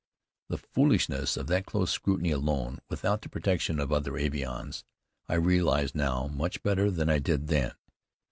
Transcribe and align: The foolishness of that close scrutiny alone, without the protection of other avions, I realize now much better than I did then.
The 0.49 0.57
foolishness 0.57 1.37
of 1.37 1.45
that 1.45 1.67
close 1.67 1.91
scrutiny 1.91 2.31
alone, 2.31 2.79
without 2.89 3.21
the 3.21 3.29
protection 3.29 3.79
of 3.79 3.91
other 3.91 4.13
avions, 4.17 4.83
I 5.29 5.35
realize 5.35 5.93
now 5.93 6.25
much 6.25 6.63
better 6.63 6.89
than 6.89 7.07
I 7.07 7.19
did 7.19 7.49
then. 7.49 7.73